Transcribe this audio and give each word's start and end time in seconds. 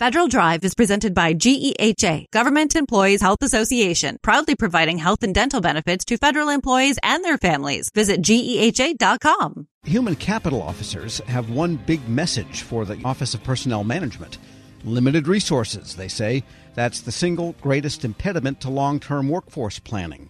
Federal 0.00 0.26
Drive 0.26 0.64
is 0.64 0.74
presented 0.74 1.14
by 1.14 1.34
GEHA, 1.34 2.24
Government 2.32 2.74
Employees 2.74 3.20
Health 3.22 3.42
Association, 3.42 4.18
proudly 4.22 4.56
providing 4.56 4.98
health 4.98 5.22
and 5.22 5.32
dental 5.32 5.60
benefits 5.60 6.04
to 6.06 6.16
federal 6.16 6.48
employees 6.48 6.98
and 7.04 7.24
their 7.24 7.38
families. 7.38 7.90
Visit 7.94 8.20
GEHA.com. 8.20 9.68
Human 9.84 10.16
capital 10.16 10.60
officers 10.60 11.18
have 11.28 11.48
one 11.48 11.76
big 11.76 12.08
message 12.08 12.62
for 12.62 12.84
the 12.84 13.00
Office 13.04 13.34
of 13.34 13.44
Personnel 13.44 13.84
Management 13.84 14.38
limited 14.82 15.28
resources, 15.28 15.94
they 15.94 16.08
say. 16.08 16.42
That's 16.74 17.00
the 17.00 17.12
single 17.12 17.54
greatest 17.60 18.04
impediment 18.04 18.60
to 18.62 18.70
long 18.70 18.98
term 18.98 19.28
workforce 19.28 19.78
planning. 19.78 20.28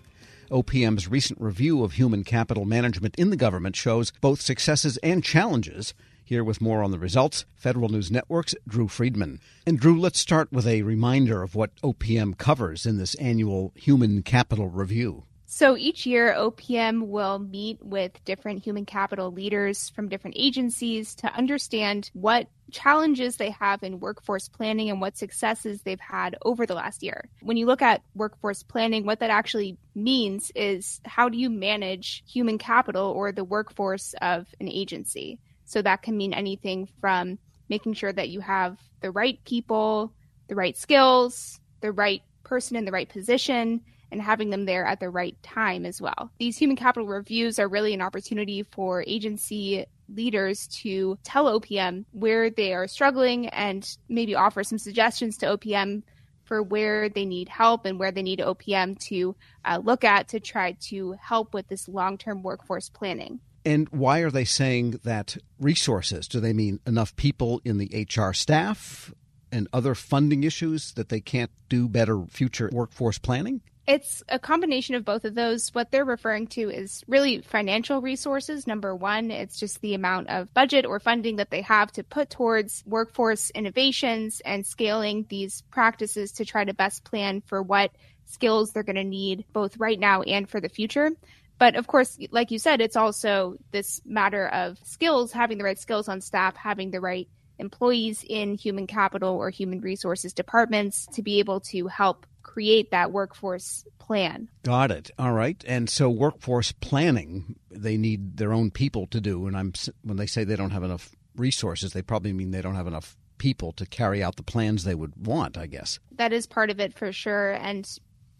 OPM's 0.51 1.09
recent 1.09 1.41
review 1.41 1.83
of 1.83 1.93
human 1.95 2.23
capital 2.23 2.67
management 2.67 3.17
in 3.17 3.31
the 3.31 3.37
government 3.37 3.77
shows 3.77 4.13
both 4.21 4.43
successes 4.43 4.99
and 4.99 5.25
challenges. 5.25 5.95
Here 6.27 6.43
with 6.43 6.63
more 6.63 6.83
on 6.83 6.91
the 6.91 6.99
results, 6.99 7.45
Federal 7.55 7.91
News 7.91 8.11
Network's 8.11 8.55
Drew 8.67 8.89
Friedman. 8.89 9.41
And 9.67 9.79
Drew, 9.79 10.01
let's 10.01 10.19
start 10.19 10.51
with 10.51 10.67
a 10.67 10.81
reminder 10.81 11.43
of 11.43 11.55
what 11.55 11.77
OPM 11.83 12.39
covers 12.39 12.87
in 12.87 12.97
this 12.97 13.15
annual 13.17 13.73
Human 13.75 14.23
Capital 14.23 14.69
Review. 14.69 15.25
So 15.45 15.77
each 15.77 16.07
year, 16.07 16.35
OPM 16.35 17.09
will 17.09 17.39
meet 17.39 17.85
with 17.85 18.13
different 18.25 18.65
human 18.65 18.87
capital 18.87 19.31
leaders 19.31 19.91
from 19.91 20.09
different 20.09 20.37
agencies 20.39 21.15
to 21.17 21.33
understand 21.35 22.11
what 22.15 22.49
challenges 22.71 23.37
they 23.37 23.51
have 23.51 23.83
in 23.83 24.01
workforce 24.01 24.49
planning 24.49 24.89
and 24.89 25.03
what 25.03 25.19
successes 25.19 25.83
they've 25.83 26.01
had 26.01 26.37
over 26.43 26.65
the 26.65 26.75
last 26.75 27.03
year. 27.03 27.29
When 27.43 27.59
you 27.59 27.67
look 27.67 27.83
at 27.83 28.03
workforce 28.15 28.63
planning, 28.63 29.05
what 29.05 29.21
that 29.21 29.31
actually 29.31 29.77
means 29.95 30.51
is 30.55 31.03
how 31.05 31.29
do 31.29 31.37
you 31.37 31.51
manage 31.51 32.25
human 32.27 32.57
capital 32.57 33.11
or 33.11 33.31
the 33.31 33.45
workforce 33.45 34.15
of 34.23 34.47
an 34.59 34.69
agency? 34.69 35.39
So 35.65 35.83
that 35.83 36.03
can 36.03 36.17
mean 36.17 36.33
anything 36.33 36.89
from 37.01 37.39
making 37.69 37.95
sure 37.95 38.13
that 38.13 38.29
you 38.29 38.41
have 38.41 38.79
the 39.01 39.11
right 39.11 39.43
people, 39.45 40.13
the 40.49 40.55
right 40.55 40.77
skills, 40.77 41.61
the 41.81 41.93
right 41.93 42.23
person 42.43 42.77
in 42.77 42.85
the 42.85 42.93
right 42.93 43.09
position, 43.09 43.81
and 44.11 44.23
having 44.23 44.51
them 44.51 44.65
there 44.65 44.85
at 44.85 45.01
the 45.01 45.11
right 45.11 45.37
time 45.43 45.85
as 45.85 46.01
well. 46.01 46.31
These 46.39 46.57
human 46.57 46.77
capital 46.77 47.09
reviews 47.09 47.59
are 47.59 47.69
really 47.69 47.95
an 47.95 48.01
opportunity 48.01 48.63
for 48.63 49.03
agency 49.07 49.87
leaders 50.09 50.69
to 50.69 51.19
tell 51.25 51.59
OPM 51.59 52.05
where 52.13 52.51
they 52.51 52.75
are 52.75 52.87
struggling 52.87 53.49
and 53.49 53.97
maybe 54.09 54.35
offer 54.35 54.63
some 54.63 54.79
suggestions 54.79 55.39
to 55.39 55.47
OPM 55.47 56.03
for 56.45 56.63
where 56.63 57.09
they 57.09 57.25
need 57.25 57.49
help 57.49 57.87
and 57.87 57.99
where 57.99 58.13
they 58.13 58.23
need 58.23 58.39
OPM 58.39 58.99
to 58.99 59.35
uh, 59.65 59.81
look 59.83 60.05
at 60.05 60.29
to 60.29 60.41
try 60.41 60.73
to 60.73 61.17
help 61.21 61.55
with 61.55 61.67
this 61.69 61.89
long 61.89 62.19
term 62.19 62.43
workforce 62.43 62.91
planning. 62.91 63.41
And 63.65 63.89
why 63.91 64.21
are 64.21 64.31
they 64.31 64.45
saying 64.45 65.01
that 65.05 65.37
resources? 65.59 66.29
Do 66.29 66.41
they 66.41 66.53
mean 66.53 66.81
enough 66.87 67.17
people 67.17 67.63
in 67.65 67.79
the 67.79 68.07
HR 68.15 68.33
staff 68.33 69.13
and 69.51 69.69
other 69.73 69.95
funding 69.95 70.45
issues 70.45 70.93
that 70.93 71.09
they 71.09 71.21
can't 71.21 71.51
do 71.69 71.89
better 71.89 72.25
future 72.27 72.69
workforce 72.73 73.19
planning? 73.19 73.63
It's 73.87 74.23
a 74.31 74.39
combination 74.39 74.95
of 74.95 75.05
both 75.05 75.27
of 75.27 75.35
those. 75.35 75.69
What 75.75 75.91
they're 75.91 76.07
referring 76.07 76.47
to 76.49 76.71
is 76.71 77.05
really 77.07 77.43
financial 77.43 78.01
resources. 78.01 78.67
Number 78.67 78.97
one, 78.97 79.31
it's 79.31 79.61
just 79.61 79.81
the 79.83 79.95
amount 79.95 80.31
of 80.31 80.53
budget 80.55 80.87
or 80.87 81.01
funding 81.01 81.37
that 81.37 81.51
they 81.51 81.61
have 81.63 81.93
to 81.93 82.03
put 82.03 82.31
towards 82.31 82.83
workforce 82.87 83.51
innovations 83.51 84.41
and 84.43 84.65
scaling 84.65 85.27
these 85.29 85.63
practices 85.71 86.33
to 86.33 86.47
try 86.47 86.65
to 86.65 86.73
best 86.73 87.05
plan 87.05 87.43
for 87.43 87.63
what 87.63 87.91
skills 88.25 88.73
they're 88.73 88.83
going 88.83 88.97
to 88.97 89.05
need 89.05 89.45
both 89.53 89.77
right 89.77 90.01
now 90.01 90.23
and 90.23 90.49
for 90.49 90.61
the 90.61 90.71
future. 90.71 91.11
But 91.59 91.77
of 91.77 91.87
course, 91.87 92.19
like 92.31 92.51
you 92.51 92.59
said, 92.59 92.81
it's 92.81 92.97
also 92.97 93.57
this 93.71 94.01
matter 94.05 94.49
of 94.49 94.79
skills, 94.85 95.33
having 95.33 95.59
the 95.59 95.65
right 95.65 95.79
skills 95.79 96.09
on 96.09 96.21
staff, 96.21 96.57
having 96.57 96.91
the 96.91 97.01
right 97.01 97.29
employees 97.59 98.25
in 98.29 98.55
human 98.55 98.87
capital 98.87 99.35
or 99.35 99.51
human 99.51 99.81
resources 99.81 100.33
departments 100.33 101.07
to 101.13 101.23
be 101.23 101.39
able 101.39 101.61
to 101.61 101.87
help 101.87 102.27
create 102.43 102.91
that 102.91 103.13
workforce 103.13 103.85
plan. 103.99 104.49
Got 104.63 104.91
it. 104.91 105.11
All 105.19 105.33
right. 105.33 105.63
And 105.67 105.89
so 105.89 106.11
workforce 106.11 106.73
planning, 106.73 107.57
they 107.71 107.97
need 107.97 108.37
their 108.37 108.53
own 108.53 108.71
people 108.71 109.07
to 109.09 109.21
do. 109.21 109.47
And 109.47 109.57
I'm 109.57 109.73
when 110.03 110.17
they 110.17 110.27
say 110.27 110.45
they 110.45 110.57
don't 110.57 110.71
have 110.71 110.83
enough 110.83 111.11
resources, 111.37 111.93
they 111.93 112.03
probably 112.03 112.33
mean 112.33 112.51
they 112.51 112.63
don't 112.63 112.75
have 112.75 112.87
enough 112.87 113.17
people 113.39 113.73
to 113.73 113.87
carry 113.87 114.23
out 114.23 114.37
the 114.37 114.43
plans 114.43 114.85
they 114.85 114.95
would 114.95 115.27
want, 115.27 115.59
I 115.59 115.67
guess. 115.67 115.99
That 116.13 116.33
is 116.33 116.47
part 116.47 116.71
of 116.71 116.81
it 116.81 116.95
for 116.95 117.13
sure. 117.13 117.53
And 117.53 117.89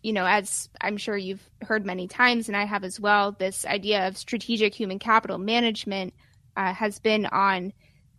you 0.05 0.13
know, 0.13 0.27
as 0.27 0.69
I'm 0.83 0.99
sure 0.99 1.17
you've 1.17 1.49
heard 1.63 1.87
many 1.87 2.07
times, 2.09 2.49
and 2.49 2.57
I 2.57 2.67
have 2.67 2.85
as 2.85 3.01
well, 3.01 3.33
this 3.33 3.65
idea 3.65 4.07
of 4.07 4.19
strategic 4.19 4.75
human 4.75 4.99
capital 4.99 5.39
management 5.39 6.13
uh, 6.59 6.75
has 6.75 6.99
been 6.99 7.25
on 7.25 7.73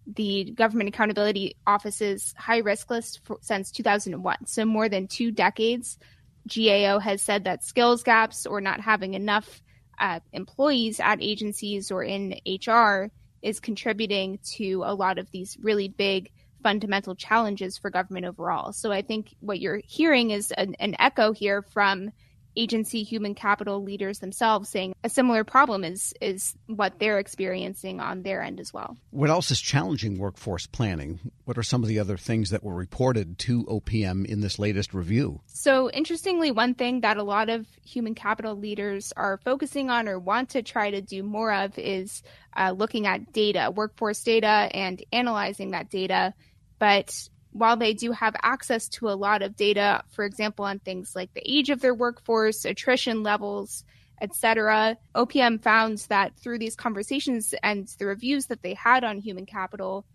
the 0.07 0.45
Government 0.45 0.89
Accountability 0.89 1.57
Office's 1.67 2.33
high 2.39 2.57
risk 2.57 2.89
list 2.89 3.21
for, 3.23 3.37
since 3.41 3.71
2001. 3.71 4.47
So, 4.47 4.65
more 4.65 4.89
than 4.89 5.07
two 5.07 5.29
decades, 5.29 5.99
GAO 6.47 6.97
has 6.97 7.21
said 7.21 7.43
that 7.43 7.63
skills 7.63 8.01
gaps 8.01 8.47
or 8.47 8.61
not 8.61 8.81
having 8.81 9.13
enough 9.13 9.61
uh, 9.99 10.21
employees 10.33 10.99
at 10.99 11.21
agencies 11.21 11.91
or 11.91 12.03
in 12.03 12.39
HR 12.47 13.11
is 13.43 13.59
contributing 13.59 14.39
to 14.55 14.81
a 14.83 14.95
lot 14.95 15.19
of 15.19 15.29
these 15.29 15.55
really 15.61 15.87
big 15.87 16.31
fundamental 16.65 17.13
challenges 17.13 17.77
for 17.77 17.91
government 17.91 18.25
overall. 18.25 18.73
So 18.73 18.91
I 18.91 19.03
think 19.03 19.35
what 19.39 19.59
you're 19.59 19.81
hearing 19.85 20.31
is 20.31 20.49
an, 20.49 20.73
an 20.79 20.95
echo 20.97 21.31
here 21.31 21.61
from 21.61 22.09
agency 22.57 23.03
human 23.03 23.35
capital 23.35 23.83
leaders 23.83 24.19
themselves 24.19 24.69
saying 24.69 24.95
a 25.03 25.09
similar 25.09 25.43
problem 25.43 25.83
is 25.83 26.13
is 26.21 26.55
what 26.67 26.99
they're 26.99 27.19
experiencing 27.19 27.99
on 27.99 28.23
their 28.23 28.41
end 28.41 28.59
as 28.59 28.73
well. 28.73 28.97
What 29.11 29.29
else 29.29 29.51
is 29.51 29.59
challenging 29.59 30.17
workforce 30.17 30.65
planning? 30.67 31.19
What 31.45 31.57
are 31.57 31.63
some 31.63 31.83
of 31.83 31.89
the 31.89 31.99
other 31.99 32.17
things 32.17 32.49
that 32.49 32.63
were 32.63 32.73
reported 32.73 33.37
to 33.39 33.63
OPM 33.65 34.25
in 34.25 34.41
this 34.41 34.59
latest 34.59 34.93
review? 34.93 35.41
So 35.47 35.89
interestingly, 35.91 36.51
one 36.51 36.73
thing 36.73 37.01
that 37.01 37.17
a 37.17 37.23
lot 37.23 37.49
of 37.49 37.65
human 37.83 38.15
capital 38.15 38.55
leaders 38.55 39.13
are 39.15 39.39
focusing 39.43 39.89
on 39.89 40.07
or 40.07 40.19
want 40.19 40.49
to 40.51 40.63
try 40.63 40.91
to 40.91 41.01
do 41.01 41.23
more 41.23 41.53
of 41.53 41.77
is 41.77 42.23
uh, 42.55 42.73
looking 42.75 43.05
at 43.05 43.33
data, 43.33 43.71
workforce 43.75 44.23
data, 44.23 44.69
and 44.71 45.03
analyzing 45.11 45.71
that 45.71 45.89
data 45.89 46.33
but 46.79 47.29
while 47.51 47.77
they 47.77 47.93
do 47.93 48.11
have 48.11 48.35
access 48.43 48.89
to 48.89 49.09
a 49.09 49.15
lot 49.15 49.41
of 49.41 49.55
data, 49.55 50.03
for 50.09 50.25
example, 50.25 50.65
on 50.65 50.79
things 50.79 51.15
like 51.15 51.33
the 51.33 51.43
age 51.45 51.69
of 51.69 51.79
their 51.79 51.93
workforce, 51.93 52.65
attrition 52.65 53.23
levels, 53.23 53.85
etc., 54.21 54.97
OPM 55.15 55.61
found 55.61 55.99
that 56.09 56.35
through 56.37 56.59
these 56.59 56.75
conversations 56.75 57.53
and 57.63 57.87
the 57.97 58.05
reviews 58.05 58.47
that 58.47 58.61
they 58.61 58.73
had 58.73 59.05
on 59.05 59.19
human 59.19 59.45
capital, 59.45 60.05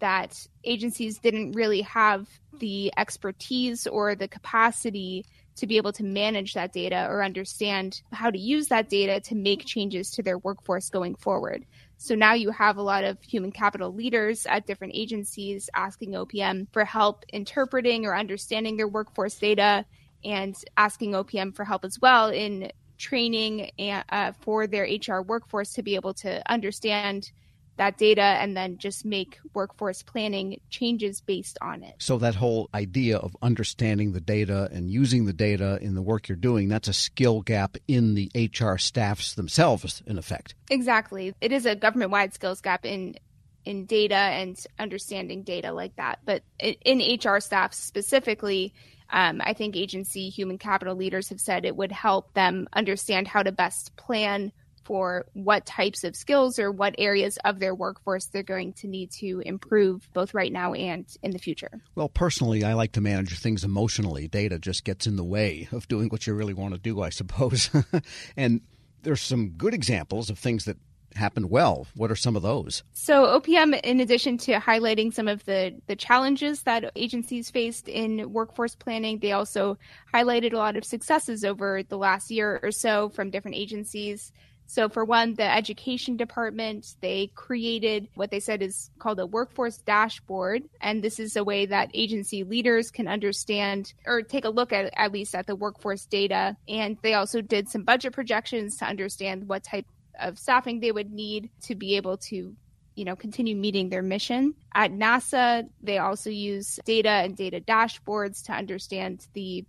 that 0.00 0.46
agencies 0.64 1.18
didn't 1.18 1.52
really 1.52 1.82
have 1.82 2.26
the 2.58 2.92
expertise 2.96 3.86
or 3.86 4.14
the 4.14 4.28
capacity 4.28 5.24
to 5.56 5.66
be 5.66 5.76
able 5.76 5.92
to 5.92 6.04
manage 6.04 6.54
that 6.54 6.72
data 6.72 7.06
or 7.08 7.22
understand 7.22 8.02
how 8.12 8.30
to 8.30 8.38
use 8.38 8.68
that 8.68 8.88
data 8.88 9.20
to 9.20 9.34
make 9.34 9.64
changes 9.64 10.10
to 10.10 10.22
their 10.22 10.38
workforce 10.38 10.90
going 10.90 11.14
forward. 11.14 11.64
So 12.02 12.14
now 12.14 12.32
you 12.32 12.50
have 12.50 12.78
a 12.78 12.82
lot 12.82 13.04
of 13.04 13.22
human 13.22 13.52
capital 13.52 13.92
leaders 13.92 14.46
at 14.46 14.66
different 14.66 14.94
agencies 14.96 15.68
asking 15.74 16.12
OPM 16.12 16.68
for 16.72 16.82
help 16.82 17.26
interpreting 17.30 18.06
or 18.06 18.16
understanding 18.16 18.78
their 18.78 18.88
workforce 18.88 19.34
data 19.34 19.84
and 20.24 20.56
asking 20.78 21.12
OPM 21.12 21.54
for 21.54 21.62
help 21.62 21.84
as 21.84 22.00
well 22.00 22.30
in 22.30 22.72
training 22.96 23.70
uh, 23.78 24.32
for 24.40 24.66
their 24.66 24.84
HR 24.84 25.20
workforce 25.20 25.74
to 25.74 25.82
be 25.82 25.94
able 25.94 26.14
to 26.14 26.42
understand 26.50 27.32
that 27.80 27.96
data 27.96 28.20
and 28.20 28.54
then 28.54 28.76
just 28.76 29.06
make 29.06 29.38
workforce 29.54 30.02
planning 30.02 30.60
changes 30.68 31.22
based 31.22 31.56
on 31.62 31.82
it. 31.82 31.94
So, 31.98 32.18
that 32.18 32.34
whole 32.34 32.68
idea 32.74 33.16
of 33.16 33.34
understanding 33.40 34.12
the 34.12 34.20
data 34.20 34.68
and 34.70 34.90
using 34.90 35.24
the 35.24 35.32
data 35.32 35.78
in 35.80 35.94
the 35.94 36.02
work 36.02 36.28
you're 36.28 36.36
doing, 36.36 36.68
that's 36.68 36.88
a 36.88 36.92
skill 36.92 37.40
gap 37.40 37.78
in 37.88 38.14
the 38.14 38.30
HR 38.34 38.76
staffs 38.76 39.34
themselves, 39.34 40.02
in 40.06 40.18
effect. 40.18 40.54
Exactly. 40.70 41.34
It 41.40 41.52
is 41.52 41.64
a 41.64 41.74
government 41.74 42.10
wide 42.10 42.34
skills 42.34 42.60
gap 42.60 42.84
in 42.84 43.16
in 43.64 43.86
data 43.86 44.14
and 44.14 44.58
understanding 44.78 45.42
data 45.42 45.72
like 45.72 45.96
that. 45.96 46.18
But 46.24 46.42
in 46.58 46.98
HR 46.98 47.40
staff 47.40 47.74
specifically, 47.74 48.74
um, 49.10 49.40
I 49.44 49.54
think 49.54 49.76
agency 49.76 50.28
human 50.28 50.58
capital 50.58 50.94
leaders 50.94 51.28
have 51.30 51.40
said 51.40 51.64
it 51.64 51.76
would 51.76 51.92
help 51.92 52.32
them 52.34 52.68
understand 52.72 53.28
how 53.28 53.42
to 53.42 53.52
best 53.52 53.96
plan 53.96 54.52
for 54.90 55.24
what 55.34 55.64
types 55.66 56.02
of 56.02 56.16
skills 56.16 56.58
or 56.58 56.72
what 56.72 56.96
areas 56.98 57.38
of 57.44 57.60
their 57.60 57.72
workforce 57.72 58.26
they're 58.26 58.42
going 58.42 58.72
to 58.72 58.88
need 58.88 59.08
to 59.08 59.40
improve 59.46 60.12
both 60.12 60.34
right 60.34 60.52
now 60.52 60.72
and 60.72 61.06
in 61.22 61.30
the 61.30 61.38
future. 61.38 61.80
Well, 61.94 62.08
personally, 62.08 62.64
I 62.64 62.74
like 62.74 62.90
to 62.92 63.00
manage 63.00 63.38
things 63.38 63.62
emotionally. 63.62 64.26
Data 64.26 64.58
just 64.58 64.82
gets 64.82 65.06
in 65.06 65.14
the 65.14 65.22
way 65.22 65.68
of 65.70 65.86
doing 65.86 66.08
what 66.08 66.26
you 66.26 66.34
really 66.34 66.54
want 66.54 66.74
to 66.74 66.80
do, 66.80 67.02
I 67.02 67.10
suppose. 67.10 67.70
and 68.36 68.62
there's 69.04 69.20
some 69.20 69.50
good 69.50 69.74
examples 69.74 70.28
of 70.28 70.40
things 70.40 70.64
that 70.64 70.76
happened 71.14 71.50
well. 71.50 71.86
What 71.94 72.10
are 72.10 72.16
some 72.16 72.34
of 72.34 72.42
those? 72.42 72.82
So 72.92 73.40
OPM, 73.40 73.80
in 73.82 74.00
addition 74.00 74.38
to 74.38 74.54
highlighting 74.54 75.14
some 75.14 75.28
of 75.28 75.44
the, 75.44 75.80
the 75.86 75.94
challenges 75.94 76.62
that 76.62 76.90
agencies 76.96 77.48
faced 77.48 77.88
in 77.88 78.32
workforce 78.32 78.74
planning, 78.74 79.20
they 79.20 79.30
also 79.30 79.78
highlighted 80.12 80.52
a 80.52 80.56
lot 80.56 80.76
of 80.76 80.84
successes 80.84 81.44
over 81.44 81.84
the 81.84 81.96
last 81.96 82.32
year 82.32 82.58
or 82.60 82.72
so 82.72 83.08
from 83.10 83.30
different 83.30 83.56
agencies 83.56 84.32
So, 84.70 84.88
for 84.88 85.04
one, 85.04 85.34
the 85.34 85.52
education 85.52 86.16
department, 86.16 86.94
they 87.00 87.32
created 87.34 88.06
what 88.14 88.30
they 88.30 88.38
said 88.38 88.62
is 88.62 88.88
called 89.00 89.18
a 89.18 89.26
workforce 89.26 89.78
dashboard. 89.78 90.62
And 90.80 91.02
this 91.02 91.18
is 91.18 91.34
a 91.34 91.42
way 91.42 91.66
that 91.66 91.90
agency 91.92 92.44
leaders 92.44 92.92
can 92.92 93.08
understand 93.08 93.92
or 94.06 94.22
take 94.22 94.44
a 94.44 94.48
look 94.48 94.72
at, 94.72 94.92
at 94.96 95.10
least 95.10 95.34
at 95.34 95.48
the 95.48 95.56
workforce 95.56 96.06
data. 96.06 96.56
And 96.68 96.96
they 97.02 97.14
also 97.14 97.40
did 97.40 97.68
some 97.68 97.82
budget 97.82 98.12
projections 98.12 98.76
to 98.76 98.84
understand 98.84 99.48
what 99.48 99.64
type 99.64 99.86
of 100.20 100.38
staffing 100.38 100.78
they 100.78 100.92
would 100.92 101.10
need 101.10 101.50
to 101.62 101.74
be 101.74 101.96
able 101.96 102.18
to 102.18 102.54
you 102.94 103.04
know 103.04 103.16
continue 103.16 103.56
meeting 103.56 103.88
their 103.88 104.02
mission 104.02 104.52
at 104.74 104.92
nasa 104.92 105.66
they 105.80 105.96
also 105.98 106.28
use 106.28 106.78
data 106.84 107.08
and 107.08 107.36
data 107.36 107.60
dashboards 107.60 108.44
to 108.44 108.52
understand 108.52 109.26
the 109.32 109.64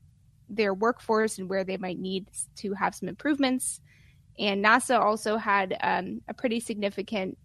their 0.50 0.74
workforce 0.74 1.38
and 1.38 1.48
where 1.48 1.64
they 1.64 1.78
might 1.78 2.00
need 2.00 2.26
to 2.56 2.74
have 2.74 2.94
some 2.94 3.08
improvements 3.08 3.80
and 4.40 4.64
NASA 4.64 5.00
also 5.00 5.38
had 5.38 5.78
um, 5.82 6.22
a 6.28 6.34
pretty 6.34 6.60
significant 6.60 7.38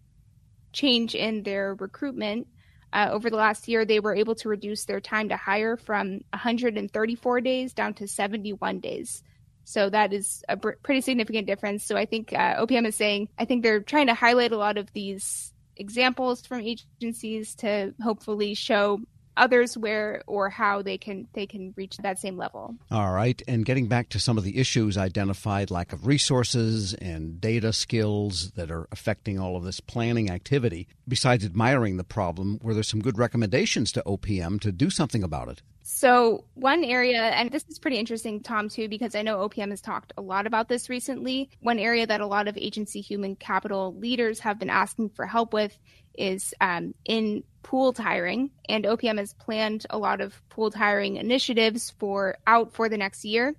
change 0.73 1.15
in 1.15 1.43
their 1.43 1.75
recruitment. 1.75 2.47
Uh, 2.93 3.09
over 3.11 3.29
the 3.29 3.35
last 3.35 3.67
year, 3.67 3.85
they 3.85 3.99
were 3.99 4.15
able 4.15 4.35
to 4.35 4.49
reduce 4.49 4.85
their 4.85 5.01
time 5.01 5.29
to 5.29 5.37
hire 5.37 5.75
from 5.75 6.21
134 6.31 7.41
days 7.41 7.73
down 7.73 7.93
to 7.95 8.07
71 8.07 8.79
days. 8.79 9.23
So 9.65 9.89
that 9.89 10.13
is 10.13 10.43
a 10.47 10.55
pr- 10.55 10.79
pretty 10.81 11.01
significant 11.01 11.45
difference. 11.45 11.83
So 11.83 11.97
I 11.97 12.05
think 12.05 12.31
uh, 12.31 12.65
OPM 12.65 12.87
is 12.87 12.95
saying, 12.95 13.27
I 13.37 13.43
think 13.43 13.63
they're 13.63 13.81
trying 13.81 14.07
to 14.07 14.13
highlight 14.13 14.53
a 14.53 14.57
lot 14.57 14.77
of 14.77 14.91
these 14.93 15.53
examples 15.75 16.45
from 16.45 16.61
agencies 16.61 17.53
to 17.55 17.93
hopefully 18.01 18.53
show 18.53 19.01
others 19.37 19.77
where 19.77 20.23
or 20.27 20.49
how 20.49 20.81
they 20.81 20.97
can 20.97 21.27
they 21.33 21.45
can 21.45 21.73
reach 21.77 21.97
that 21.97 22.19
same 22.19 22.37
level. 22.37 22.75
All 22.91 23.11
right, 23.11 23.41
and 23.47 23.65
getting 23.65 23.87
back 23.87 24.09
to 24.09 24.19
some 24.19 24.37
of 24.37 24.43
the 24.43 24.57
issues 24.57 24.97
identified, 24.97 25.71
lack 25.71 25.93
of 25.93 26.07
resources 26.07 26.93
and 26.95 27.39
data 27.39 27.71
skills 27.71 28.51
that 28.51 28.71
are 28.71 28.87
affecting 28.91 29.39
all 29.39 29.55
of 29.55 29.63
this 29.63 29.79
planning 29.79 30.29
activity. 30.29 30.87
Besides 31.07 31.45
admiring 31.45 31.97
the 31.97 32.03
problem, 32.03 32.59
were 32.61 32.73
there 32.73 32.83
some 32.83 33.01
good 33.01 33.17
recommendations 33.17 33.91
to 33.93 34.03
OPM 34.05 34.59
to 34.61 34.71
do 34.71 34.89
something 34.89 35.23
about 35.23 35.49
it? 35.49 35.61
So, 35.89 36.43
one 36.55 36.83
area, 36.83 37.21
and 37.21 37.49
this 37.49 37.63
is 37.69 37.79
pretty 37.79 37.97
interesting, 37.97 38.41
Tom, 38.41 38.67
too, 38.67 38.89
because 38.89 39.15
I 39.15 39.21
know 39.21 39.47
OPM 39.47 39.69
has 39.69 39.79
talked 39.79 40.11
a 40.17 40.21
lot 40.21 40.45
about 40.45 40.67
this 40.67 40.89
recently. 40.89 41.49
One 41.61 41.79
area 41.79 42.05
that 42.05 42.19
a 42.19 42.27
lot 42.27 42.49
of 42.49 42.57
agency 42.57 42.99
human 42.99 43.37
capital 43.37 43.95
leaders 43.95 44.41
have 44.41 44.59
been 44.59 44.69
asking 44.69 45.11
for 45.11 45.25
help 45.25 45.53
with 45.53 45.79
is 46.17 46.53
um, 46.59 46.93
in 47.05 47.43
pool 47.63 47.93
hiring, 47.97 48.51
and 48.69 48.85
OPM 48.85 49.17
has 49.17 49.33
planned 49.33 49.85
a 49.89 49.97
lot 49.97 50.21
of 50.21 50.41
pool 50.49 50.71
hiring 50.71 51.17
initiatives 51.17 51.93
for 51.99 52.37
out 52.47 52.73
for 52.73 52.89
the 52.89 52.97
next 52.97 53.25
year. 53.25 53.55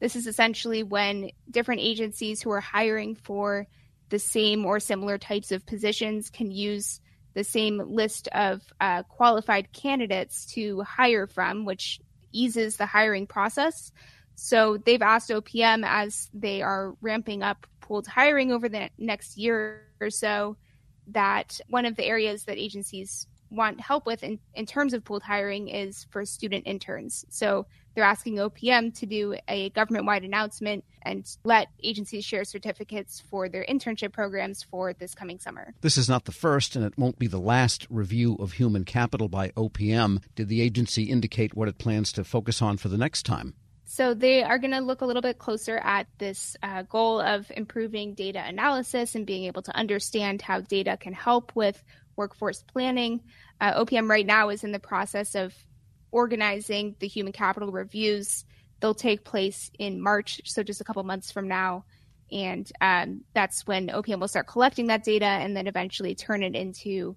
This 0.00 0.16
is 0.16 0.26
essentially 0.26 0.82
when 0.82 1.30
different 1.50 1.82
agencies 1.82 2.40
who 2.40 2.50
are 2.50 2.60
hiring 2.60 3.14
for 3.16 3.66
the 4.08 4.18
same 4.18 4.64
or 4.64 4.80
similar 4.80 5.18
types 5.18 5.52
of 5.52 5.66
positions 5.66 6.30
can 6.30 6.50
use 6.50 7.00
the 7.34 7.44
same 7.44 7.78
list 7.78 8.28
of 8.28 8.60
uh, 8.80 9.02
qualified 9.04 9.72
candidates 9.72 10.46
to 10.54 10.80
hire 10.80 11.26
from, 11.26 11.64
which 11.64 12.00
eases 12.32 12.76
the 12.76 12.86
hiring 12.86 13.26
process. 13.26 13.92
So 14.34 14.78
they've 14.78 15.02
asked 15.02 15.30
OPM 15.30 15.84
as 15.86 16.30
they 16.32 16.62
are 16.62 16.94
ramping 17.00 17.42
up 17.42 17.66
pooled 17.80 18.06
hiring 18.06 18.52
over 18.52 18.68
the 18.68 18.88
next 18.98 19.36
year 19.36 19.82
or 20.00 20.10
so 20.10 20.56
that 21.12 21.60
one 21.68 21.86
of 21.86 21.96
the 21.96 22.04
areas 22.04 22.44
that 22.44 22.58
agencies 22.58 23.26
want 23.50 23.80
help 23.80 24.06
with 24.06 24.22
in, 24.22 24.38
in 24.54 24.64
terms 24.66 24.94
of 24.94 25.04
pooled 25.04 25.22
hiring 25.22 25.68
is 25.68 26.06
for 26.10 26.24
student 26.24 26.66
interns. 26.66 27.24
So 27.28 27.66
they're 27.94 28.04
asking 28.04 28.36
OPM 28.36 28.96
to 29.00 29.06
do 29.06 29.34
a 29.48 29.70
government 29.70 30.06
wide 30.06 30.24
announcement 30.24 30.84
and 31.02 31.26
let 31.44 31.68
agencies 31.82 32.24
share 32.24 32.44
certificates 32.44 33.20
for 33.20 33.48
their 33.48 33.64
internship 33.68 34.12
programs 34.12 34.62
for 34.62 34.92
this 34.92 35.14
coming 35.14 35.38
summer. 35.38 35.74
This 35.80 35.96
is 35.96 36.08
not 36.08 36.24
the 36.24 36.32
first, 36.32 36.76
and 36.76 36.84
it 36.84 36.96
won't 36.96 37.18
be 37.18 37.26
the 37.26 37.40
last 37.40 37.86
review 37.90 38.36
of 38.38 38.52
human 38.52 38.84
capital 38.84 39.28
by 39.28 39.48
OPM. 39.50 40.22
Did 40.34 40.48
the 40.48 40.60
agency 40.60 41.04
indicate 41.04 41.54
what 41.54 41.68
it 41.68 41.78
plans 41.78 42.12
to 42.12 42.24
focus 42.24 42.62
on 42.62 42.76
for 42.76 42.88
the 42.88 42.98
next 42.98 43.24
time? 43.24 43.54
So 43.92 44.14
they 44.14 44.44
are 44.44 44.60
going 44.60 44.70
to 44.70 44.78
look 44.78 45.00
a 45.00 45.04
little 45.04 45.20
bit 45.20 45.40
closer 45.40 45.76
at 45.76 46.06
this 46.16 46.56
uh, 46.62 46.82
goal 46.82 47.20
of 47.20 47.50
improving 47.56 48.14
data 48.14 48.40
analysis 48.40 49.16
and 49.16 49.26
being 49.26 49.46
able 49.46 49.62
to 49.62 49.76
understand 49.76 50.42
how 50.42 50.60
data 50.60 50.96
can 50.96 51.12
help 51.12 51.56
with 51.56 51.82
workforce 52.14 52.62
planning. 52.62 53.20
Uh, 53.60 53.84
OPM 53.84 54.08
right 54.08 54.24
now 54.24 54.50
is 54.50 54.62
in 54.62 54.70
the 54.70 54.78
process 54.78 55.34
of 55.34 55.52
organizing 56.12 56.94
the 57.00 57.08
human 57.08 57.32
capital 57.32 57.72
reviews. 57.72 58.44
They'll 58.78 58.94
take 58.94 59.24
place 59.24 59.72
in 59.76 60.00
March, 60.00 60.40
so 60.44 60.62
just 60.62 60.80
a 60.80 60.84
couple 60.84 61.02
months 61.02 61.32
from 61.32 61.48
now. 61.48 61.84
And 62.30 62.70
um, 62.80 63.22
that's 63.34 63.66
when 63.66 63.88
OPM 63.88 64.20
will 64.20 64.28
start 64.28 64.46
collecting 64.46 64.86
that 64.86 65.02
data 65.02 65.26
and 65.26 65.56
then 65.56 65.66
eventually 65.66 66.14
turn 66.14 66.44
it 66.44 66.54
into 66.54 67.16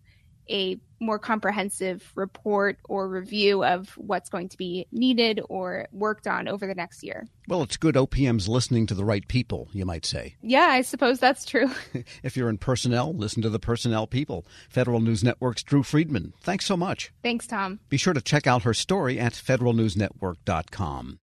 a 0.50 0.78
more 1.00 1.19
comprehensive 1.19 2.12
report 2.16 2.80
or 2.86 3.07
review 3.10 3.63
of 3.63 3.90
what's 3.98 4.30
going 4.30 4.50
to 4.50 4.57
be 4.57 4.88
needed 4.92 5.42
or 5.50 5.88
worked 5.92 6.28
on 6.28 6.48
over 6.48 6.66
the 6.66 6.74
next 6.74 7.04
year. 7.04 7.28
Well, 7.48 7.62
it's 7.62 7.78
good 7.78 7.95
OPM's 7.95 8.48
listening 8.48 8.88
to 8.88 8.94
the 8.94 9.06
right 9.06 9.28
people, 9.28 9.68
you 9.74 9.86
might 9.86 10.06
say. 10.06 10.36
Yeah, 10.42 10.68
I 10.69 10.81
suppose 10.81 11.19
that's 11.19 11.45
true. 11.45 11.69
if 12.24 12.38
you're 12.38 12.50
in 12.50 12.57
personnel, 12.57 13.13
listen 13.13 13.42
to 13.42 13.50
the 13.50 13.60
personnel 13.60 14.07
people. 14.07 14.45
Federal 14.69 15.01
News 15.01 15.24
Network's 15.24 15.63
Drew 15.63 15.84
Friedman. 15.84 16.34
Thanks 16.42 16.66
so 16.66 16.78
much. 16.78 17.12
Thanks, 17.22 17.48
Tom. 17.48 17.80
Be 17.89 17.98
sure 17.98 18.13
to 18.13 18.22
check 18.22 18.48
out 18.48 18.63
her 18.63 18.74
story 18.74 19.19
at 19.19 19.34
federalnewsnetwork.com. 19.34 21.19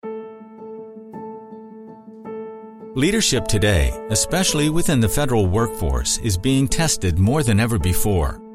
Leadership 2.96 3.48
today, 3.48 3.94
especially 4.10 4.70
within 4.70 5.00
the 5.00 5.08
federal 5.08 5.46
workforce, 5.46 6.18
is 6.18 6.38
being 6.38 6.68
tested 6.68 7.20
more 7.20 7.44
than 7.44 7.60
ever 7.60 7.78
before. 7.78 8.42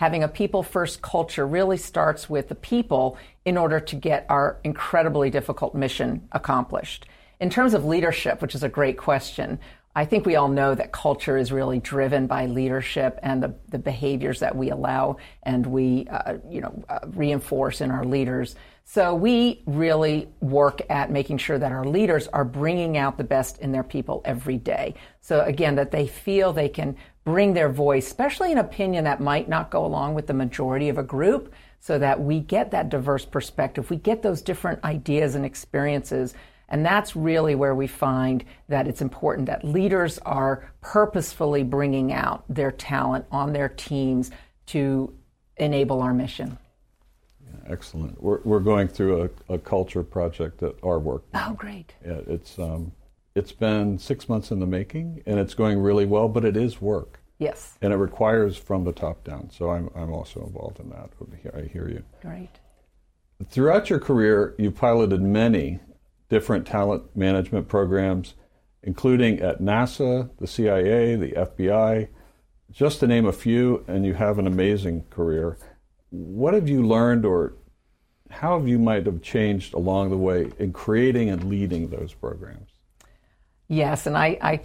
Having 0.00 0.22
a 0.22 0.28
people 0.28 0.62
first 0.62 1.02
culture 1.02 1.46
really 1.46 1.76
starts 1.76 2.30
with 2.30 2.48
the 2.48 2.54
people 2.54 3.18
in 3.44 3.58
order 3.58 3.78
to 3.78 3.96
get 3.96 4.24
our 4.30 4.58
incredibly 4.64 5.28
difficult 5.28 5.74
mission 5.74 6.26
accomplished. 6.32 7.04
In 7.38 7.50
terms 7.50 7.74
of 7.74 7.84
leadership, 7.84 8.40
which 8.40 8.54
is 8.54 8.62
a 8.62 8.68
great 8.70 8.96
question, 8.96 9.58
I 9.94 10.06
think 10.06 10.24
we 10.24 10.36
all 10.36 10.48
know 10.48 10.74
that 10.74 10.92
culture 10.92 11.36
is 11.36 11.52
really 11.52 11.80
driven 11.80 12.26
by 12.26 12.46
leadership 12.46 13.18
and 13.22 13.42
the, 13.42 13.54
the 13.68 13.78
behaviors 13.78 14.40
that 14.40 14.56
we 14.56 14.70
allow 14.70 15.18
and 15.42 15.66
we, 15.66 16.06
uh, 16.10 16.38
you 16.48 16.62
know, 16.62 16.82
uh, 16.88 17.00
reinforce 17.08 17.82
in 17.82 17.90
our 17.90 18.06
leaders. 18.06 18.56
So 18.84 19.14
we 19.14 19.62
really 19.66 20.30
work 20.40 20.80
at 20.88 21.10
making 21.10 21.38
sure 21.38 21.58
that 21.58 21.72
our 21.72 21.84
leaders 21.84 22.26
are 22.28 22.46
bringing 22.46 22.96
out 22.96 23.18
the 23.18 23.24
best 23.24 23.58
in 23.58 23.70
their 23.70 23.84
people 23.84 24.22
every 24.24 24.56
day. 24.56 24.94
So 25.20 25.42
again, 25.42 25.74
that 25.74 25.90
they 25.90 26.06
feel 26.06 26.54
they 26.54 26.70
can 26.70 26.96
bring 27.30 27.54
their 27.54 27.68
voice, 27.68 28.06
especially 28.06 28.52
an 28.52 28.58
opinion 28.58 29.04
that 29.04 29.20
might 29.20 29.48
not 29.48 29.70
go 29.70 29.84
along 29.84 30.14
with 30.14 30.26
the 30.26 30.34
majority 30.34 30.88
of 30.88 30.98
a 30.98 31.02
group, 31.02 31.52
so 31.78 31.98
that 31.98 32.20
we 32.20 32.40
get 32.40 32.70
that 32.72 32.88
diverse 32.88 33.24
perspective. 33.24 33.88
We 33.90 33.96
get 33.96 34.22
those 34.22 34.42
different 34.42 34.84
ideas 34.84 35.34
and 35.34 35.44
experiences 35.44 36.34
and 36.70 36.86
that's 36.86 37.16
really 37.16 37.56
where 37.56 37.74
we 37.74 37.88
find 37.88 38.44
that 38.68 38.86
it's 38.86 39.02
important 39.02 39.46
that 39.46 39.64
leaders 39.64 40.18
are 40.20 40.70
purposefully 40.80 41.64
bringing 41.64 42.12
out 42.12 42.44
their 42.48 42.70
talent 42.70 43.26
on 43.30 43.52
their 43.52 43.68
teams 43.68 44.30
to 44.66 45.12
enable 45.56 46.00
our 46.00 46.14
mission. 46.14 46.56
Yeah, 47.44 47.72
excellent. 47.72 48.22
We're, 48.22 48.40
we're 48.44 48.60
going 48.60 48.86
through 48.86 49.30
a, 49.48 49.54
a, 49.54 49.58
culture 49.58 50.04
project 50.04 50.62
at 50.62 50.76
our 50.84 51.00
work. 51.00 51.24
Oh, 51.34 51.54
great. 51.54 51.92
Yeah, 52.06 52.20
it's, 52.28 52.58
um, 52.58 52.92
it's 53.34 53.52
been 53.52 53.98
six 53.98 54.28
months 54.28 54.52
in 54.52 54.60
the 54.60 54.66
making, 54.66 55.22
and 55.26 55.40
it's 55.40 55.54
going 55.54 55.80
really 55.80 56.06
well, 56.06 56.28
but 56.28 56.44
it 56.44 56.56
is 56.56 56.80
work. 56.80 57.19
Yes. 57.40 57.78
And 57.80 57.90
it 57.90 57.96
requires 57.96 58.58
from 58.58 58.84
the 58.84 58.92
top 58.92 59.24
down. 59.24 59.50
So 59.50 59.70
I'm, 59.70 59.88
I'm 59.96 60.12
also 60.12 60.44
involved 60.44 60.78
in 60.78 60.90
that. 60.90 61.10
I 61.56 61.62
hear 61.62 61.88
you. 61.88 62.04
Great. 62.20 62.50
Throughout 63.48 63.88
your 63.88 63.98
career, 63.98 64.54
you've 64.58 64.76
piloted 64.76 65.22
many 65.22 65.80
different 66.28 66.66
talent 66.66 67.16
management 67.16 67.66
programs, 67.66 68.34
including 68.82 69.40
at 69.40 69.58
NASA, 69.58 70.28
the 70.38 70.46
CIA, 70.46 71.16
the 71.16 71.32
FBI, 71.32 72.08
just 72.70 73.00
to 73.00 73.06
name 73.06 73.24
a 73.24 73.32
few, 73.32 73.86
and 73.88 74.04
you 74.04 74.12
have 74.12 74.38
an 74.38 74.46
amazing 74.46 75.04
career. 75.08 75.56
What 76.10 76.52
have 76.52 76.68
you 76.68 76.86
learned, 76.86 77.24
or 77.24 77.54
how 78.28 78.58
have 78.58 78.68
you 78.68 78.78
might 78.78 79.06
have 79.06 79.22
changed 79.22 79.72
along 79.72 80.10
the 80.10 80.18
way 80.18 80.52
in 80.58 80.74
creating 80.74 81.30
and 81.30 81.44
leading 81.44 81.88
those 81.88 82.12
programs? 82.12 82.68
Yes, 83.66 84.06
and 84.06 84.16
I, 84.16 84.38
I, 84.42 84.60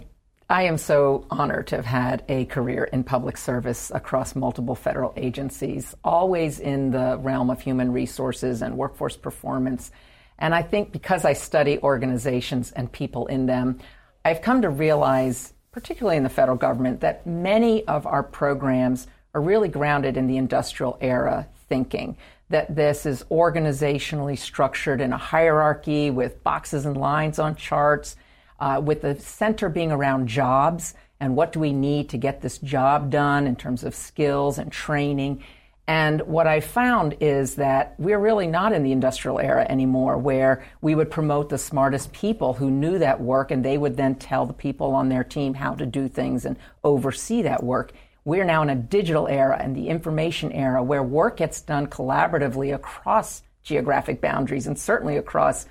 I 0.48 0.62
am 0.62 0.78
so 0.78 1.26
honored 1.30 1.66
to 1.68 1.76
have 1.76 1.86
had 1.86 2.24
a 2.28 2.44
career 2.44 2.84
in 2.84 3.02
public 3.02 3.36
service 3.36 3.90
across 3.92 4.36
multiple 4.36 4.76
federal 4.76 5.12
agencies, 5.16 5.94
always 6.04 6.60
in 6.60 6.92
the 6.92 7.18
realm 7.20 7.50
of 7.50 7.60
human 7.60 7.92
resources 7.92 8.62
and 8.62 8.76
workforce 8.76 9.16
performance 9.16 9.90
and 10.38 10.54
I 10.54 10.62
think 10.62 10.92
because 10.92 11.24
I 11.24 11.32
study 11.32 11.78
organizations 11.78 12.72
and 12.72 12.90
people 12.90 13.26
in 13.26 13.46
them, 13.46 13.78
I've 14.24 14.42
come 14.42 14.62
to 14.62 14.70
realize, 14.70 15.54
particularly 15.72 16.16
in 16.16 16.24
the 16.24 16.28
federal 16.28 16.56
government, 16.56 17.00
that 17.00 17.26
many 17.26 17.86
of 17.86 18.06
our 18.06 18.22
programs 18.22 19.06
are 19.34 19.40
really 19.40 19.68
grounded 19.68 20.16
in 20.16 20.26
the 20.26 20.36
industrial 20.36 20.98
era 21.00 21.48
thinking. 21.68 22.16
That 22.50 22.74
this 22.74 23.06
is 23.06 23.24
organizationally 23.30 24.38
structured 24.38 25.00
in 25.00 25.12
a 25.12 25.18
hierarchy 25.18 26.10
with 26.10 26.44
boxes 26.44 26.86
and 26.86 26.96
lines 26.96 27.38
on 27.38 27.56
charts, 27.56 28.16
uh, 28.60 28.80
with 28.84 29.02
the 29.02 29.16
center 29.16 29.68
being 29.68 29.92
around 29.92 30.28
jobs 30.28 30.94
and 31.20 31.36
what 31.36 31.52
do 31.52 31.60
we 31.60 31.72
need 31.72 32.08
to 32.10 32.18
get 32.18 32.40
this 32.40 32.58
job 32.58 33.10
done 33.10 33.46
in 33.46 33.56
terms 33.56 33.84
of 33.84 33.94
skills 33.94 34.58
and 34.58 34.70
training. 34.70 35.42
And 35.88 36.20
what 36.22 36.48
I 36.48 36.60
found 36.60 37.16
is 37.20 37.54
that 37.56 37.94
we're 37.98 38.18
really 38.18 38.48
not 38.48 38.72
in 38.72 38.82
the 38.82 38.90
industrial 38.90 39.38
era 39.38 39.64
anymore 39.68 40.18
where 40.18 40.64
we 40.80 40.96
would 40.96 41.10
promote 41.10 41.48
the 41.48 41.58
smartest 41.58 42.12
people 42.12 42.54
who 42.54 42.70
knew 42.70 42.98
that 42.98 43.20
work 43.20 43.52
and 43.52 43.64
they 43.64 43.78
would 43.78 43.96
then 43.96 44.16
tell 44.16 44.46
the 44.46 44.52
people 44.52 44.94
on 44.94 45.08
their 45.08 45.22
team 45.22 45.54
how 45.54 45.74
to 45.74 45.86
do 45.86 46.08
things 46.08 46.44
and 46.44 46.56
oversee 46.82 47.42
that 47.42 47.62
work. 47.62 47.92
We're 48.24 48.44
now 48.44 48.62
in 48.62 48.70
a 48.70 48.74
digital 48.74 49.28
era 49.28 49.56
and 49.60 49.76
the 49.76 49.88
information 49.88 50.50
era 50.50 50.82
where 50.82 51.04
work 51.04 51.36
gets 51.36 51.60
done 51.60 51.86
collaboratively 51.86 52.74
across 52.74 53.42
geographic 53.62 54.20
boundaries 54.20 54.66
and 54.66 54.76
certainly 54.76 55.16
across 55.16 55.66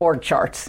org 0.00 0.20
charts. 0.20 0.68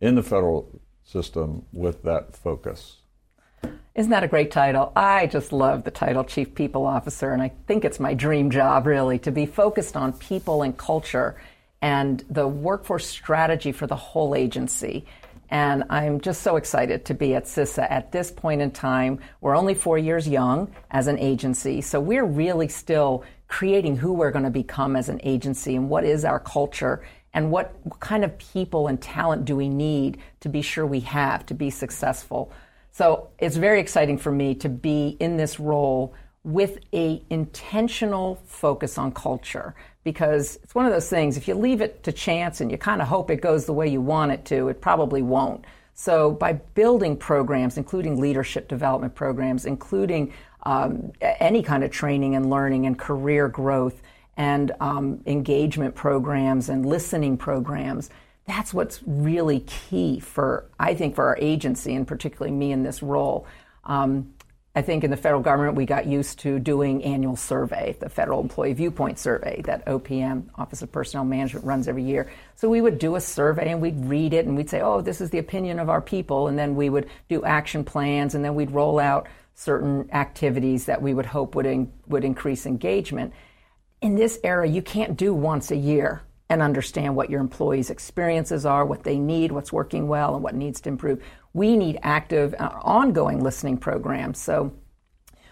in 0.00 0.14
the 0.14 0.22
federal 0.22 0.80
system 1.04 1.64
with 1.72 2.02
that 2.02 2.36
focus? 2.36 2.98
Isn't 3.94 4.10
that 4.10 4.24
a 4.24 4.28
great 4.28 4.50
title? 4.50 4.92
I 4.94 5.26
just 5.26 5.52
love 5.52 5.84
the 5.84 5.90
title 5.90 6.22
Chief 6.22 6.54
People 6.54 6.84
Officer, 6.84 7.32
and 7.32 7.40
I 7.40 7.52
think 7.66 7.84
it's 7.84 7.98
my 7.98 8.12
dream 8.12 8.50
job, 8.50 8.86
really, 8.86 9.18
to 9.20 9.32
be 9.32 9.46
focused 9.46 9.96
on 9.96 10.12
people 10.12 10.62
and 10.62 10.76
culture 10.76 11.40
and 11.80 12.22
the 12.28 12.46
workforce 12.46 13.06
strategy 13.06 13.72
for 13.72 13.86
the 13.86 13.96
whole 13.96 14.34
agency. 14.34 15.06
And 15.48 15.84
I'm 15.88 16.20
just 16.20 16.42
so 16.42 16.56
excited 16.56 17.04
to 17.06 17.14
be 17.14 17.34
at 17.34 17.44
CISA 17.44 17.90
at 17.90 18.12
this 18.12 18.30
point 18.30 18.60
in 18.60 18.70
time. 18.70 19.20
We're 19.40 19.56
only 19.56 19.74
four 19.74 19.96
years 19.96 20.28
young 20.28 20.70
as 20.90 21.06
an 21.06 21.18
agency, 21.18 21.80
so 21.80 22.00
we're 22.00 22.24
really 22.24 22.68
still 22.68 23.24
creating 23.48 23.96
who 23.96 24.12
we're 24.12 24.30
going 24.30 24.44
to 24.44 24.50
become 24.50 24.96
as 24.96 25.08
an 25.08 25.20
agency 25.22 25.76
and 25.76 25.88
what 25.88 26.04
is 26.04 26.24
our 26.24 26.40
culture 26.40 27.02
and 27.32 27.50
what 27.50 27.74
kind 28.00 28.24
of 28.24 28.36
people 28.38 28.86
and 28.86 29.00
talent 29.00 29.44
do 29.44 29.54
we 29.54 29.68
need 29.68 30.18
to 30.40 30.48
be 30.48 30.62
sure 30.62 30.86
we 30.86 31.00
have 31.00 31.44
to 31.46 31.54
be 31.54 31.70
successful. 31.70 32.50
So 32.92 33.28
it's 33.38 33.56
very 33.56 33.78
exciting 33.78 34.16
for 34.16 34.32
me 34.32 34.54
to 34.56 34.70
be 34.70 35.16
in 35.20 35.36
this 35.36 35.60
role 35.60 36.14
with 36.46 36.78
a 36.94 37.22
intentional 37.28 38.40
focus 38.46 38.96
on 38.98 39.12
culture 39.12 39.74
because 40.04 40.60
it's 40.62 40.76
one 40.76 40.86
of 40.86 40.92
those 40.92 41.10
things 41.10 41.36
if 41.36 41.48
you 41.48 41.54
leave 41.56 41.80
it 41.80 42.04
to 42.04 42.12
chance 42.12 42.60
and 42.60 42.70
you 42.70 42.78
kind 42.78 43.02
of 43.02 43.08
hope 43.08 43.32
it 43.32 43.40
goes 43.40 43.66
the 43.66 43.72
way 43.72 43.88
you 43.88 44.00
want 44.00 44.30
it 44.30 44.44
to 44.44 44.68
it 44.68 44.80
probably 44.80 45.22
won't 45.22 45.64
so 45.94 46.30
by 46.30 46.52
building 46.52 47.16
programs 47.16 47.76
including 47.76 48.20
leadership 48.20 48.68
development 48.68 49.12
programs 49.12 49.66
including 49.66 50.32
um, 50.66 51.12
any 51.20 51.62
kind 51.62 51.84
of 51.84 51.90
training 51.90 52.34
and 52.34 52.50
learning 52.50 52.86
and 52.86 52.98
career 52.98 53.48
growth 53.48 54.02
and 54.36 54.72
um, 54.80 55.22
engagement 55.26 55.94
programs 55.94 56.68
and 56.68 56.84
listening 56.84 57.36
programs 57.38 58.10
that's 58.46 58.74
what's 58.74 59.00
really 59.06 59.60
key 59.60 60.20
for 60.20 60.66
i 60.78 60.94
think 60.94 61.14
for 61.14 61.24
our 61.24 61.38
agency 61.40 61.94
and 61.94 62.06
particularly 62.06 62.54
me 62.54 62.72
in 62.72 62.82
this 62.82 63.02
role 63.02 63.46
um, 63.84 64.34
I 64.76 64.82
think 64.82 65.04
in 65.04 65.10
the 65.10 65.16
federal 65.16 65.40
government, 65.40 65.74
we 65.74 65.86
got 65.86 66.04
used 66.06 66.40
to 66.40 66.58
doing 66.58 67.02
annual 67.02 67.34
survey, 67.34 67.96
the 67.98 68.10
Federal 68.10 68.42
Employee 68.42 68.74
Viewpoint 68.74 69.18
Survey 69.18 69.62
that 69.62 69.86
OPM, 69.86 70.50
Office 70.56 70.82
of 70.82 70.92
Personnel 70.92 71.24
Management, 71.24 71.64
runs 71.64 71.88
every 71.88 72.02
year. 72.02 72.30
So 72.56 72.68
we 72.68 72.82
would 72.82 72.98
do 72.98 73.16
a 73.16 73.20
survey 73.22 73.70
and 73.70 73.80
we'd 73.80 74.04
read 74.04 74.34
it 74.34 74.44
and 74.44 74.54
we'd 74.54 74.68
say, 74.68 74.82
oh, 74.82 75.00
this 75.00 75.22
is 75.22 75.30
the 75.30 75.38
opinion 75.38 75.78
of 75.78 75.88
our 75.88 76.02
people. 76.02 76.48
And 76.48 76.58
then 76.58 76.76
we 76.76 76.90
would 76.90 77.08
do 77.30 77.42
action 77.42 77.84
plans 77.84 78.34
and 78.34 78.44
then 78.44 78.54
we'd 78.54 78.70
roll 78.70 78.98
out 78.98 79.28
certain 79.56 80.08
activities 80.12 80.84
that 80.84 81.02
we 81.02 81.14
would 81.14 81.26
hope 81.26 81.54
would, 81.54 81.66
in, 81.66 81.90
would 82.06 82.24
increase 82.24 82.66
engagement. 82.66 83.32
In 84.02 84.14
this 84.14 84.38
era, 84.44 84.68
you 84.68 84.82
can't 84.82 85.16
do 85.16 85.34
once 85.34 85.70
a 85.70 85.76
year 85.76 86.22
and 86.48 86.62
understand 86.62 87.16
what 87.16 87.30
your 87.30 87.40
employees' 87.40 87.90
experiences 87.90 88.64
are, 88.64 88.84
what 88.84 89.02
they 89.02 89.18
need, 89.18 89.50
what's 89.50 89.72
working 89.72 90.06
well, 90.06 90.34
and 90.34 90.44
what 90.44 90.54
needs 90.54 90.80
to 90.82 90.90
improve 90.90 91.20
we 91.54 91.74
need 91.74 91.98
active, 92.02 92.54
uh, 92.58 92.68
ongoing 92.82 93.42
listening 93.42 93.78
programs. 93.78 94.38
So, 94.38 94.74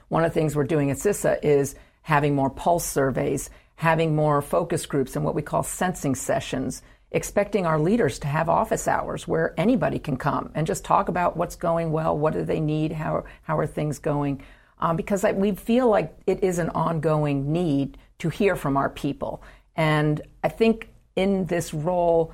one 0.08 0.22
of 0.22 0.30
the 0.30 0.38
things 0.38 0.54
we're 0.54 0.64
doing 0.64 0.90
at 0.90 0.98
CISA 0.98 1.42
is 1.42 1.74
having 2.02 2.34
more 2.34 2.50
pulse 2.50 2.84
surveys, 2.84 3.48
having 3.76 4.14
more 4.14 4.42
focus 4.42 4.84
groups, 4.84 5.16
and 5.16 5.24
what 5.24 5.34
we 5.34 5.40
call 5.40 5.62
sensing 5.62 6.14
sessions, 6.14 6.82
expecting 7.14 7.64
our 7.64 7.78
leaders 7.78 8.18
to 8.18 8.26
have 8.26 8.48
office 8.48 8.88
hours 8.88 9.26
where 9.26 9.54
anybody 9.56 10.00
can 10.00 10.16
come 10.16 10.50
and 10.54 10.66
just 10.66 10.84
talk 10.84 11.08
about 11.08 11.36
what's 11.36 11.54
going 11.54 11.92
well, 11.92 12.18
what 12.18 12.34
do 12.34 12.44
they 12.44 12.58
need, 12.58 12.90
how, 12.92 13.24
how 13.42 13.56
are 13.56 13.66
things 13.66 14.00
going. 14.00 14.42
Um, 14.80 14.96
because 14.96 15.24
I, 15.24 15.30
we 15.30 15.52
feel 15.52 15.88
like 15.88 16.12
it 16.26 16.42
is 16.42 16.58
an 16.58 16.70
ongoing 16.70 17.52
need 17.52 17.96
to 18.18 18.28
hear 18.28 18.56
from 18.56 18.76
our 18.76 18.90
people. 18.90 19.42
And 19.76 20.20
I 20.42 20.48
think 20.48 20.88
in 21.14 21.46
this 21.46 21.72
role, 21.72 22.32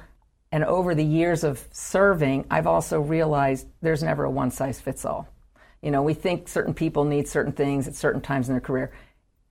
and 0.50 0.64
over 0.64 0.94
the 0.94 1.04
years 1.04 1.44
of 1.44 1.62
serving, 1.70 2.46
I've 2.50 2.66
also 2.66 3.00
realized 3.00 3.66
there's 3.82 4.02
never 4.02 4.24
a 4.24 4.30
one 4.30 4.50
size 4.50 4.80
fits 4.80 5.04
all. 5.04 5.28
You 5.82 5.90
know, 5.90 6.02
we 6.02 6.14
think 6.14 6.48
certain 6.48 6.74
people 6.74 7.04
need 7.04 7.28
certain 7.28 7.52
things 7.52 7.86
at 7.86 7.94
certain 7.94 8.22
times 8.22 8.48
in 8.48 8.54
their 8.54 8.60
career. 8.60 8.92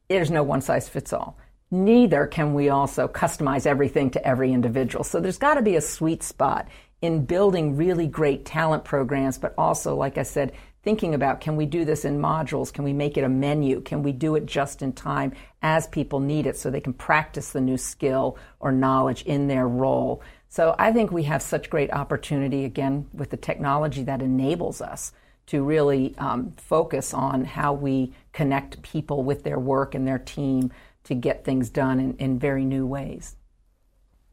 There's 0.08 0.32
no 0.32 0.42
one 0.42 0.62
size 0.62 0.90
fits 0.90 1.14
all. 1.14 1.38
Neither 1.72 2.26
can 2.26 2.54
we 2.54 2.70
also 2.70 3.08
customize 3.08 3.68
everything 3.68 4.10
to 4.12 4.28
every 4.28 4.52
individual. 4.54 5.04
So 5.04 5.20
there's 5.20 5.38
got 5.38 5.56
to 5.56 5.62
be 5.62 5.76
a 5.76 5.82
sweet 5.82 6.24
spot 6.24 6.68
in 7.02 7.26
building 7.26 7.76
really 7.76 8.08
great 8.08 8.44
talent 8.44 8.84
programs, 8.84 9.38
but 9.38 9.54
also, 9.58 9.96
like 9.96 10.18
I 10.18 10.24
said, 10.24 10.52
thinking 10.84 11.14
about 11.14 11.42
can 11.42 11.56
we 11.56 11.66
do 11.66 11.86
this 11.86 12.06
in 12.06 12.20
modules? 12.20 12.74
Can 12.74 12.84
we 12.84 12.94
make 12.94 13.18
it 13.18 13.24
a 13.24 13.30
menu? 13.30 13.82
Can 13.82 14.02
we 14.02 14.12
do 14.12 14.36
it 14.36 14.46
just 14.46 14.82
in 14.82 14.94
time 14.94 15.34
as 15.62 15.88
people 15.88 16.20
need 16.20 16.48
it 16.48 16.58
so 16.58 16.70
they 16.70 16.82
can 16.82 16.94
practice 16.94 17.52
the 17.52 17.62
new 17.62 17.78
skill 17.78 18.38
or 18.60 18.72
knowledge 18.72 19.22
in 19.24 19.48
their 19.48 19.68
role? 19.68 20.24
So 20.48 20.76
I 20.80 20.92
think 20.92 21.12
we 21.12 21.24
have 21.24 21.44
such 21.44 21.70
great 21.70 21.94
opportunity 21.94 22.66
again 22.66 23.08
with 23.14 23.30
the 23.30 23.38
technology 23.38 24.04
that 24.04 24.22
enables 24.22 24.82
us 24.82 25.14
to 25.48 25.64
really 25.64 26.16
um, 26.18 26.52
focus 26.58 27.14
on 27.14 27.44
how 27.44 27.74
we 27.74 28.14
connect 28.34 28.82
people 28.82 29.24
with 29.24 29.44
their 29.44 29.60
work 29.60 29.96
and 29.96 30.08
their 30.08 30.20
team 30.20 30.72
to 31.06 31.16
get 31.16 31.44
things 31.44 31.70
done 31.70 32.00
in, 32.00 32.16
in 32.18 32.40
very 32.40 32.66
new 32.66 32.86
ways. 32.86 33.36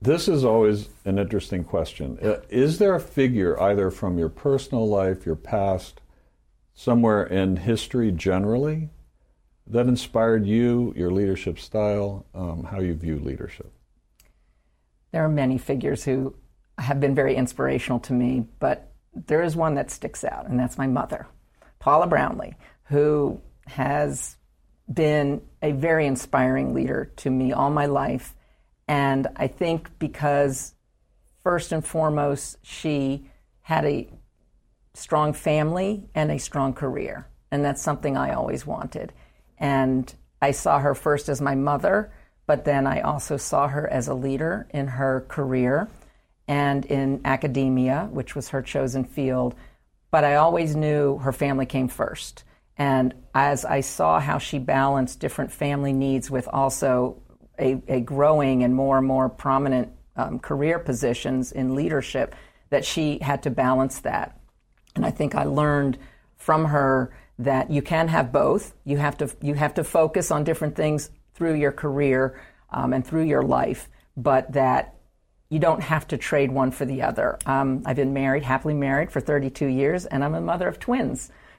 This 0.01 0.29
is 0.29 0.45
always 0.45 0.89
an 1.05 1.19
interesting 1.19 1.65
question. 1.65 2.19
Uh, 2.23 2.37
is 2.51 2.79
there 2.79 2.95
a 2.95 3.01
figure, 3.01 3.61
either 3.61 3.91
from 3.91 4.19
your 4.19 4.29
personal 4.29 4.87
life, 4.87 5.25
your 5.25 5.37
past, 5.37 6.01
somewhere 6.75 7.25
in 7.25 7.57
history 7.57 8.13
generally, 8.13 8.91
that 9.67 9.87
inspired 9.87 10.47
you, 10.47 10.93
your 10.97 11.11
leadership 11.11 11.59
style, 11.59 12.27
um, 12.35 12.65
how 12.65 12.81
you 12.81 12.95
view 12.95 13.19
leadership? 13.19 13.73
There 15.13 15.25
are 15.25 15.31
many 15.31 15.57
figures 15.57 16.05
who 16.05 16.35
have 16.79 17.01
been 17.01 17.15
very 17.15 17.35
inspirational 17.35 17.99
to 18.01 18.13
me, 18.13 18.47
but 18.59 18.93
there 19.15 19.43
is 19.43 19.57
one 19.57 19.75
that 19.75 19.91
sticks 19.91 20.25
out, 20.25 20.47
and 20.47 20.61
that's 20.61 20.77
my 20.77 20.87
mother, 20.87 21.27
Paula 21.79 22.07
Brownlee, 22.07 22.55
who 22.85 23.41
has 23.67 24.37
been 24.93 25.43
a 25.63 25.73
very 25.73 26.07
inspiring 26.07 26.75
leader 26.75 27.11
to 27.17 27.31
me 27.31 27.53
all 27.53 27.71
my 27.71 27.87
life. 27.87 28.35
And 28.89 29.27
I 29.37 29.49
think 29.49 29.99
because, 29.99 30.75
first 31.43 31.73
and 31.73 31.85
foremost, 31.85 32.59
she 32.63 33.29
had 33.63 33.85
a 33.85 34.09
strong 34.95 35.33
family 35.33 36.09
and 36.15 36.31
a 36.31 36.39
strong 36.39 36.73
career. 36.73 37.27
And 37.51 37.65
that's 37.65 37.83
something 37.83 38.17
I 38.17 38.33
always 38.35 38.67
wanted. 38.67 39.13
And 39.59 40.13
I 40.41 40.53
saw 40.53 40.79
her 40.79 40.95
first 40.95 41.29
as 41.29 41.41
my 41.41 41.55
mother, 41.55 42.13
but 42.47 42.65
then 42.65 42.87
I 42.87 43.01
also 43.01 43.37
saw 43.37 43.69
her 43.69 43.89
as 43.89 44.09
a 44.09 44.15
leader 44.15 44.69
in 44.71 44.87
her 44.87 45.25
career 45.29 45.89
and 46.47 46.85
in 46.87 47.21
academia, 47.25 48.09
which 48.13 48.37
was 48.37 48.51
her 48.51 48.63
chosen 48.63 49.05
field. 49.05 49.55
But 50.11 50.25
I 50.25 50.37
always 50.37 50.77
knew 50.77 51.19
her 51.19 51.33
family 51.33 51.67
came 51.67 51.89
first. 51.89 52.45
And 52.79 53.15
as 53.35 53.65
I 53.65 53.81
saw 53.81 54.21
how 54.21 54.39
she 54.39 54.59
balanced 54.59 55.21
different 55.21 55.51
family 55.51 55.93
needs 55.93 56.31
with 56.31 56.49
also 56.49 57.23
a, 57.59 57.83
a 57.89 58.01
growing 58.01 58.63
and 58.63 58.75
more 58.75 58.99
and 58.99 59.07
more 59.07 59.29
prominent 59.29 59.93
um, 60.17 60.39
career 60.39 60.79
positions 60.79 61.53
in 61.53 61.75
leadership, 61.75 62.35
that 62.71 62.85
she 62.85 63.19
had 63.21 63.43
to 63.45 63.51
balance 63.51 64.01
that. 64.01 64.39
And 64.95 65.07
I 65.07 65.11
think 65.11 65.35
I 65.35 65.45
learned 65.45 65.99
from 66.37 66.67
her 66.67 67.15
that 67.39 67.71
you 67.71 67.83
can 67.83 68.09
have 68.09 68.33
both. 68.33 68.75
You 68.85 68.97
have 68.97 69.17
to 69.19 69.31
you 69.43 69.55
have 69.55 69.75
to 69.75 69.85
focus 69.85 70.31
on 70.31 70.45
different 70.45 70.75
things 70.75 71.11
through 71.35 71.55
your 71.55 71.73
career 71.73 72.41
um, 72.71 72.93
and 72.93 73.07
through 73.07 73.25
your 73.25 73.43
life, 73.43 73.89
but 74.17 74.53
that 74.53 74.95
you 75.49 75.59
don't 75.59 75.83
have 75.83 76.09
to 76.09 76.17
trade 76.17 76.51
one 76.51 76.71
for 76.71 76.85
the 76.85 77.03
other. 77.03 77.39
Um, 77.47 77.83
I've 77.87 77.97
been 77.97 78.13
married, 78.13 78.43
happily 78.43 78.75
married 78.75 79.13
for 79.13 79.21
32 79.21 79.67
years, 79.67 80.07
and 80.07 80.25
I'm 80.25 80.35
a 80.35 80.41
mother 80.41 80.67
of 80.67 80.81
twins 80.81 81.31